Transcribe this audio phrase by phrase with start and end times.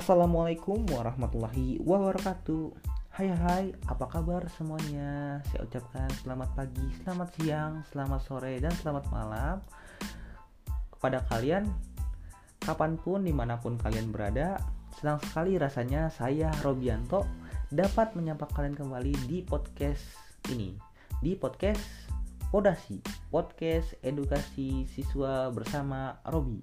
[0.00, 2.72] Assalamualaikum warahmatullahi wabarakatuh.
[3.12, 5.44] Hai hai, apa kabar semuanya?
[5.52, 9.60] Saya ucapkan selamat pagi, selamat siang, selamat sore, dan selamat malam
[10.88, 11.68] Kepada kalian,
[12.64, 14.56] kapan pun, di mana pun kalian berada.
[14.96, 17.28] Senang sekali rasanya saya, Robianto,
[17.68, 20.16] dapat menyapa kalian kembali di podcast
[20.48, 20.80] ini
[21.20, 22.08] Di podcast
[22.48, 26.58] Podasi, podcast edukasi siswa bersama Robi.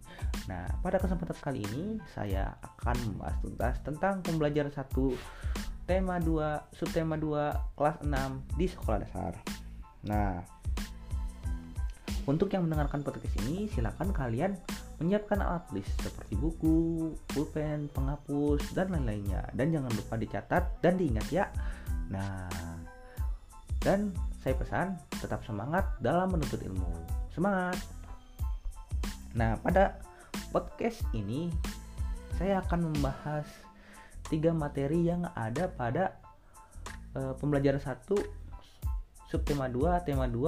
[0.51, 5.15] Nah, pada kesempatan kali ini saya akan membahas tuntas tentang pembelajaran satu
[5.87, 9.33] tema 2, subtema 2, kelas 6 di sekolah dasar.
[10.03, 10.43] Nah,
[12.27, 14.59] untuk yang mendengarkan podcast ini, silakan kalian
[14.99, 19.47] menyiapkan alat tulis seperti buku, pulpen, penghapus, dan lain-lainnya.
[19.55, 21.47] Dan jangan lupa dicatat dan diingat ya.
[22.11, 22.51] Nah,
[23.79, 24.11] dan
[24.47, 24.87] saya pesan
[25.19, 26.87] tetap semangat dalam menuntut ilmu.
[27.35, 27.83] Semangat.
[29.35, 29.99] Nah, pada
[30.55, 31.51] podcast ini
[32.39, 33.43] saya akan membahas
[34.31, 36.15] tiga materi yang ada pada
[37.11, 38.15] e, pembelajaran satu
[39.27, 40.39] subtema 2, tema 2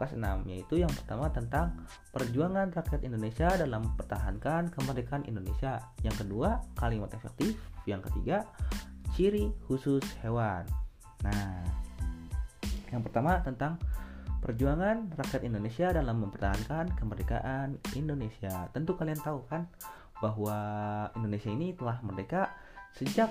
[0.00, 1.84] kelas 6 yaitu yang pertama tentang
[2.16, 5.84] perjuangan rakyat Indonesia dalam mempertahankan kemerdekaan Indonesia.
[6.00, 7.60] Yang kedua, kalimat efektif.
[7.84, 8.48] Yang ketiga,
[9.12, 10.64] ciri khusus hewan.
[11.28, 11.87] Nah,
[12.92, 13.76] yang pertama tentang
[14.38, 18.70] perjuangan rakyat Indonesia dalam mempertahankan kemerdekaan Indonesia.
[18.70, 19.66] Tentu kalian tahu kan
[20.22, 20.58] bahwa
[21.18, 22.54] Indonesia ini telah merdeka
[22.94, 23.30] sejak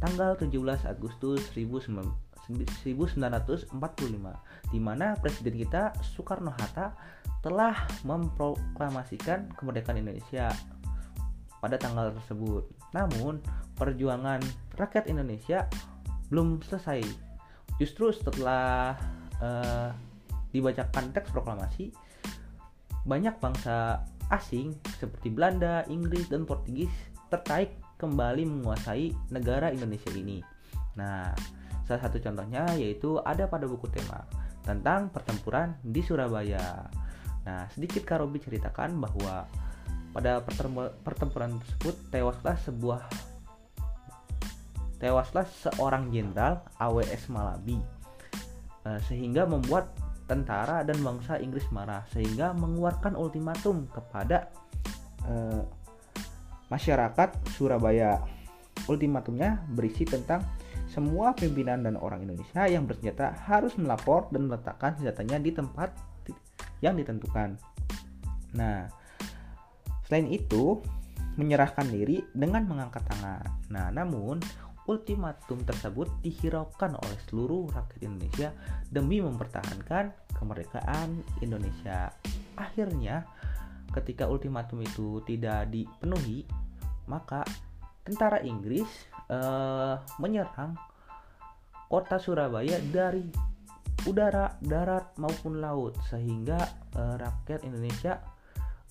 [0.00, 0.48] tanggal 17
[0.88, 3.68] Agustus 1945
[4.72, 6.96] di mana presiden kita Soekarno Hatta
[7.44, 10.50] telah memproklamasikan kemerdekaan Indonesia
[11.58, 12.64] pada tanggal tersebut.
[12.94, 13.42] Namun,
[13.76, 14.40] perjuangan
[14.78, 15.66] rakyat Indonesia
[16.30, 17.27] belum selesai
[17.78, 18.98] Justru setelah
[19.38, 19.90] uh,
[20.50, 21.94] dibacakan teks proklamasi,
[23.06, 26.92] banyak bangsa asing seperti Belanda, Inggris, dan Portugis
[27.32, 30.44] tertarik kembali menguasai negara Indonesia ini.
[30.98, 31.32] Nah,
[31.88, 34.26] salah satu contohnya yaitu ada pada buku tema
[34.66, 36.84] tentang pertempuran di Surabaya.
[37.48, 39.48] Nah, sedikit Karobi ceritakan bahwa
[40.12, 40.44] pada
[41.04, 43.08] pertempuran tersebut tewaslah sebuah
[44.98, 47.78] tewaslah seorang jenderal AWS Malabi
[48.86, 49.94] eh, sehingga membuat
[50.28, 54.52] tentara dan bangsa Inggris marah sehingga mengeluarkan ultimatum kepada
[55.24, 55.64] uh,
[56.68, 58.20] masyarakat Surabaya.
[58.86, 60.44] Ultimatumnya berisi tentang
[60.88, 65.92] semua pimpinan dan orang Indonesia yang bersenjata harus melapor dan meletakkan senjatanya di tempat
[66.80, 67.58] yang ditentukan.
[68.56, 68.88] Nah,
[70.08, 70.80] selain itu
[71.36, 73.44] menyerahkan diri dengan mengangkat tangan.
[73.68, 74.40] Nah, namun
[74.88, 78.48] ultimatum tersebut dihiraukan oleh seluruh rakyat Indonesia
[78.88, 82.08] demi mempertahankan kemerdekaan Indonesia.
[82.56, 83.28] Akhirnya,
[83.92, 86.48] ketika ultimatum itu tidak dipenuhi,
[87.04, 87.44] maka
[88.00, 88.88] tentara Inggris
[89.28, 90.72] uh, menyerang
[91.92, 93.28] kota Surabaya dari
[94.08, 96.56] udara, darat maupun laut, sehingga
[96.96, 98.24] uh, rakyat Indonesia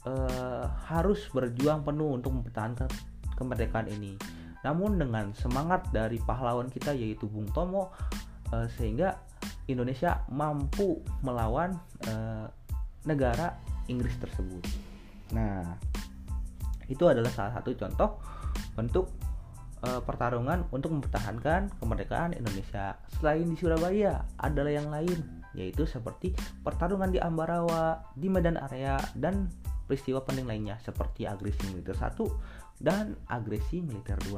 [0.05, 2.89] uh, harus berjuang penuh untuk mempertahankan
[3.33, 7.93] kemerdekaan ini namun dengan semangat dari pahlawan kita yaitu Bung Tomo
[8.53, 9.19] uh, sehingga
[9.67, 11.75] Indonesia mampu melawan
[12.07, 12.47] uh,
[13.03, 13.59] negara
[13.91, 14.63] Inggris tersebut.
[15.35, 15.75] Nah,
[16.87, 18.19] itu adalah salah satu contoh
[18.75, 19.11] bentuk
[19.83, 22.95] uh, pertarungan untuk mempertahankan kemerdekaan Indonesia.
[23.19, 26.31] Selain di Surabaya, adalah yang lain, yaitu seperti
[26.63, 29.51] pertarungan di Ambarawa, di Medan Area, dan
[29.87, 34.35] peristiwa penting lainnya seperti agresi militer 1 dan agresi militer 2.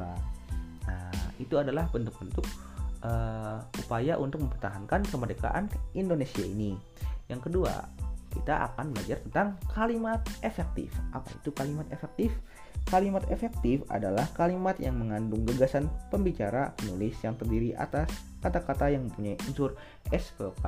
[0.88, 2.46] Nah, itu adalah bentuk-bentuk
[3.04, 5.68] uh, upaya untuk mempertahankan kemerdekaan
[5.98, 6.78] Indonesia ini.
[7.28, 7.74] Yang kedua,
[8.30, 10.94] kita akan belajar tentang kalimat efektif.
[11.12, 12.30] Apa itu kalimat efektif?
[12.90, 18.10] Kalimat efektif adalah kalimat yang mengandung gagasan pembicara penulis yang terdiri atas
[18.42, 19.78] kata-kata yang mempunyai unsur
[20.10, 20.64] SVK,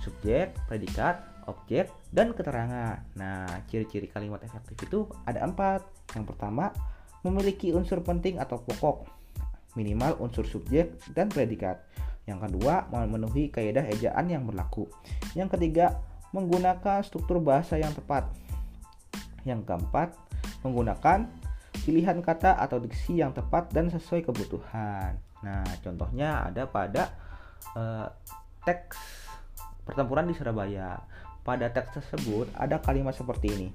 [0.00, 3.02] subjek, predikat, objek, dan keterangan.
[3.18, 5.82] Nah, ciri-ciri kalimat efektif itu ada empat.
[6.14, 6.74] Yang pertama,
[7.26, 9.06] memiliki unsur penting atau pokok,
[9.74, 11.82] minimal unsur subjek dan predikat.
[12.26, 14.90] Yang kedua, memenuhi kaidah ejaan yang berlaku.
[15.38, 16.02] Yang ketiga,
[16.34, 18.26] menggunakan struktur bahasa yang tepat.
[19.46, 20.18] Yang keempat,
[20.66, 21.30] menggunakan
[21.86, 25.14] pilihan kata atau diksi yang tepat dan sesuai kebutuhan.
[25.46, 27.14] Nah, contohnya ada pada
[27.78, 28.10] uh,
[28.66, 28.98] teks
[29.86, 30.98] pertempuran di Surabaya.
[31.46, 33.68] Pada teks tersebut ada kalimat seperti ini.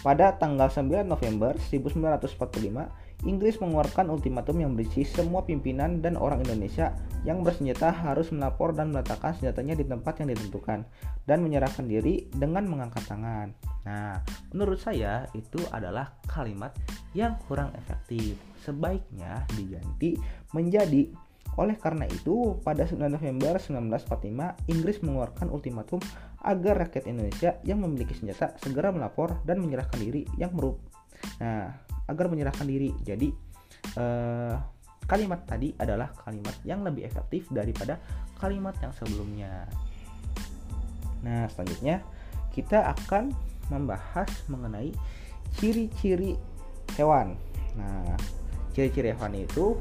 [0.00, 6.96] Pada tanggal 9 November 1945, Inggris mengeluarkan ultimatum yang berisi semua pimpinan dan orang Indonesia
[7.28, 10.88] yang bersenjata harus melapor dan meletakkan senjatanya di tempat yang ditentukan
[11.28, 13.52] dan menyerahkan diri dengan mengangkat tangan.
[13.84, 14.24] Nah,
[14.56, 16.72] menurut saya itu adalah kalimat
[17.12, 18.40] yang kurang efektif.
[18.64, 20.16] Sebaiknya diganti
[20.56, 21.12] menjadi
[21.58, 25.98] oleh karena itu, pada 9 November 1945, Inggris mengeluarkan ultimatum
[26.46, 30.78] agar rakyat Indonesia yang memiliki senjata segera melapor dan menyerahkan diri yang merup.
[31.42, 31.74] Nah,
[32.06, 32.94] agar menyerahkan diri.
[33.02, 33.28] Jadi,
[33.98, 34.54] eh,
[35.10, 37.98] kalimat tadi adalah kalimat yang lebih efektif daripada
[38.38, 39.66] kalimat yang sebelumnya.
[41.26, 42.00] Nah, selanjutnya
[42.54, 43.34] kita akan
[43.68, 44.94] membahas mengenai
[45.58, 46.38] ciri-ciri
[46.94, 47.34] hewan.
[47.74, 48.14] Nah,
[48.74, 49.78] ciri-ciri hewan itu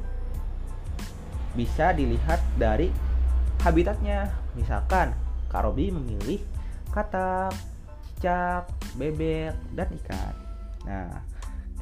[1.59, 2.87] bisa dilihat dari
[3.67, 4.31] habitatnya.
[4.55, 5.11] Misalkan,
[5.51, 6.39] Karobi memilih
[6.95, 7.51] katak,
[8.15, 10.33] cicak, bebek, dan ikan.
[10.87, 11.11] Nah,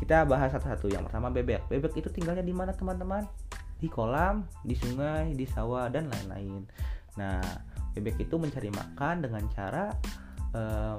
[0.01, 0.89] kita bahas satu-satu.
[0.89, 1.69] Yang pertama bebek.
[1.69, 3.29] Bebek itu tinggalnya di mana teman-teman?
[3.77, 6.65] Di kolam, di sungai, di sawah, dan lain-lain.
[7.21, 7.38] Nah,
[7.94, 9.94] bebek itu mencari makan dengan cara
[10.57, 10.97] uh,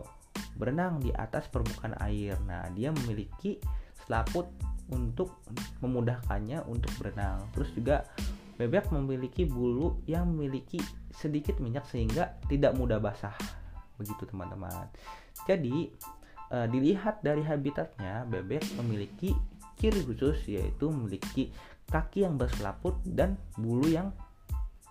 [0.54, 2.38] berenang di atas permukaan air.
[2.46, 3.58] Nah, dia memiliki
[4.06, 4.46] selaput
[4.88, 5.42] untuk
[5.82, 7.44] memudahkannya untuk berenang.
[7.52, 7.96] Terus juga
[8.58, 10.82] Bebek memiliki bulu yang memiliki
[11.14, 13.34] sedikit minyak sehingga tidak mudah basah.
[14.02, 14.90] Begitu teman-teman.
[15.46, 15.94] Jadi
[16.50, 19.31] e, dilihat dari habitatnya, bebek memiliki
[19.78, 21.55] ciri khusus yaitu memiliki
[21.87, 24.10] kaki yang berselaput dan bulu yang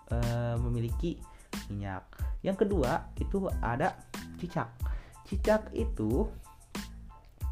[0.08, 0.18] e,
[0.64, 1.20] memiliki
[1.68, 2.08] minyak.
[2.48, 4.00] Yang kedua itu ada
[4.40, 4.72] cicak.
[5.28, 6.24] Cicak itu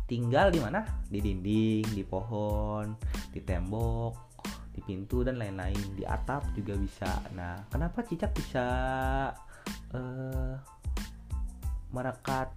[0.07, 0.87] tinggal di mana?
[1.11, 2.95] Di dinding, di pohon,
[3.35, 4.24] di tembok,
[4.75, 8.65] di pintu dan lain-lain di atap juga bisa nah kenapa cicak bisa
[9.95, 10.53] uh,
[11.95, 12.51] merekat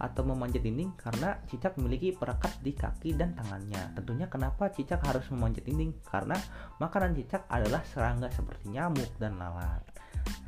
[0.00, 3.92] atau memanjat dinding karena cicak memiliki perekat di kaki dan tangannya.
[3.92, 5.92] Tentunya kenapa cicak harus memanjat dinding?
[6.08, 6.40] Karena
[6.80, 9.84] makanan cicak adalah serangga seperti nyamuk dan lalat.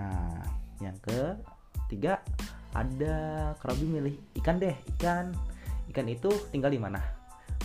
[0.00, 0.40] Nah,
[0.80, 2.24] yang ketiga
[2.72, 4.72] ada kerabi milih ikan deh.
[4.96, 5.36] Ikan
[5.92, 7.00] ikan itu tinggal di mana?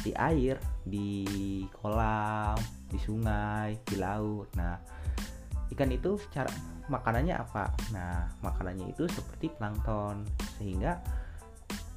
[0.04, 1.24] Di air, di
[1.72, 4.50] kolam, di sungai di laut.
[4.56, 4.76] Nah
[5.76, 6.50] ikan itu cara
[6.88, 7.72] makanannya apa?
[7.92, 10.24] Nah makanannya itu seperti plankton
[10.58, 11.04] sehingga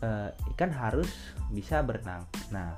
[0.02, 1.08] uh, ikan harus
[1.54, 2.26] bisa berenang.
[2.50, 2.74] Nah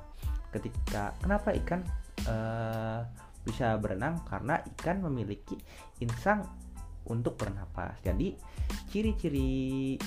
[0.53, 1.81] ketika kenapa ikan
[2.29, 3.01] uh,
[3.43, 4.21] bisa berenang?
[4.29, 5.57] Karena ikan memiliki
[5.99, 6.45] insang
[7.09, 7.99] untuk bernapas.
[8.05, 8.37] Jadi
[8.93, 9.97] ciri-ciri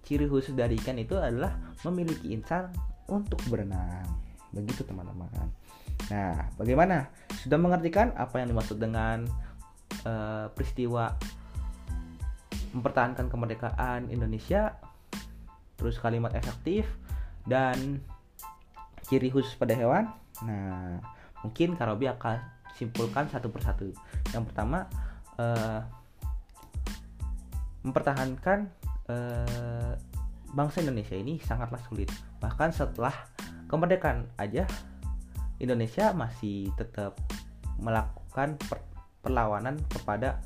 [0.00, 1.54] ciri khusus dari ikan itu adalah
[1.86, 2.72] memiliki insang
[3.06, 4.08] untuk berenang.
[4.50, 5.30] Begitu teman-teman
[6.10, 7.08] Nah, bagaimana?
[7.38, 9.24] Sudah mengertikan apa yang dimaksud dengan
[10.02, 11.14] uh, peristiwa
[12.74, 14.74] mempertahankan kemerdekaan Indonesia?
[15.78, 16.84] Terus kalimat efektif
[17.46, 18.02] dan
[19.06, 20.10] ciri khusus pada hewan.
[20.44, 20.98] Nah,
[21.46, 22.42] mungkin Karobi akan
[22.74, 23.94] simpulkan satu persatu.
[24.34, 24.90] Yang pertama,
[25.38, 25.80] uh,
[27.80, 28.68] mempertahankan
[29.08, 29.94] uh,
[30.52, 32.10] bangsa Indonesia ini sangatlah sulit.
[32.42, 33.14] Bahkan setelah
[33.70, 34.66] kemerdekaan aja
[35.60, 37.20] Indonesia masih tetap
[37.80, 38.80] melakukan per
[39.20, 40.40] perlawanan kepada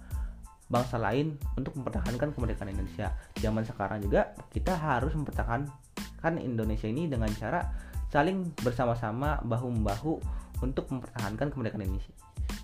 [0.67, 3.15] bangsa lain untuk mempertahankan kemerdekaan Indonesia.
[3.39, 7.63] Zaman sekarang juga kita harus mempertahankan Indonesia ini dengan cara
[8.11, 10.19] saling bersama-sama bahu-membahu
[10.63, 12.15] untuk mempertahankan kemerdekaan Indonesia.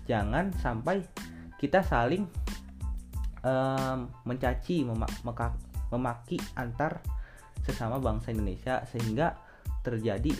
[0.03, 0.99] Jangan sampai
[1.55, 2.27] kita saling
[3.47, 5.11] um, mencaci, memak
[5.91, 6.99] memaki antar
[7.61, 9.37] sesama bangsa Indonesia sehingga
[9.85, 10.33] terjadi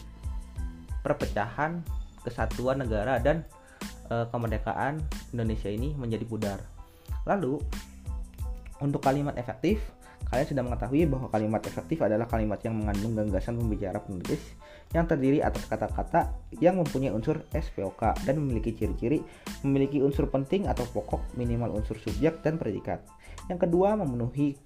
[1.06, 3.44] perpecahan kesatuan negara dan
[4.10, 5.02] e, kemerdekaan
[5.34, 6.60] Indonesia ini menjadi pudar.
[7.26, 7.62] Lalu
[8.82, 9.78] untuk kalimat efektif,
[10.34, 14.42] kalian sudah mengetahui bahwa kalimat efektif adalah kalimat yang mengandung gagasan pembicara penulis
[14.92, 19.24] yang terdiri atas kata-kata yang mempunyai unsur SPOK dan memiliki ciri-ciri
[19.64, 23.00] memiliki unsur penting atau pokok minimal unsur subjek dan predikat.
[23.48, 24.60] Yang kedua, memenuhi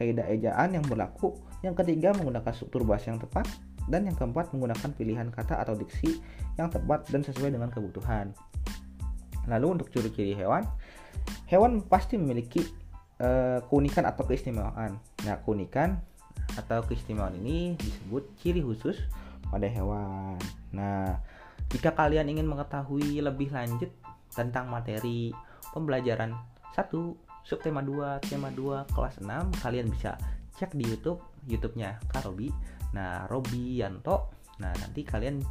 [0.00, 1.36] kaidah ejaan yang berlaku.
[1.60, 3.48] Yang ketiga, menggunakan struktur bahasa yang tepat
[3.86, 6.18] dan yang keempat menggunakan pilihan kata atau diksi
[6.58, 8.34] yang tepat dan sesuai dengan kebutuhan.
[9.46, 10.66] Lalu untuk ciri-ciri hewan,
[11.46, 12.66] hewan pasti memiliki
[13.22, 14.98] uh, keunikan atau keistimewaan.
[15.22, 16.02] Nah, keunikan
[16.58, 18.98] atau keistimewaan ini disebut ciri khusus
[19.46, 20.34] pada hewan.
[20.74, 21.22] Nah,
[21.70, 23.90] jika kalian ingin mengetahui lebih lanjut
[24.34, 25.30] tentang materi
[25.70, 26.34] pembelajaran
[26.74, 26.90] 1,
[27.46, 30.18] subtema 2, tema 2, kelas 6, kalian bisa
[30.56, 32.50] cek di YouTube, YouTube-nya Karobi
[32.94, 34.30] Nah, Robi Yanto.
[34.62, 35.42] Nah, nanti kalian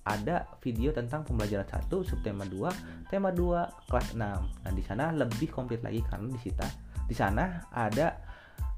[0.00, 4.18] ada video tentang pembelajaran 1 subtema 2, tema 2 kelas 6.
[4.18, 6.66] Nah, di sana lebih komplit lagi karena di situ
[7.10, 8.14] di sana ada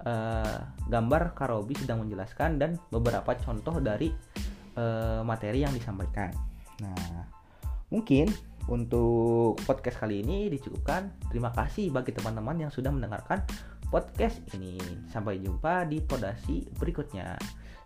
[0.08, 4.08] uh, gambar Karobi sedang menjelaskan dan beberapa contoh dari
[4.80, 6.32] uh, materi yang disampaikan.
[6.80, 7.28] Nah,
[7.92, 8.32] mungkin
[8.72, 11.28] untuk podcast kali ini dicukupkan.
[11.28, 13.44] Terima kasih bagi teman-teman yang sudah mendengarkan
[13.92, 14.80] podcast ini.
[15.12, 17.36] Sampai jumpa di podasi berikutnya.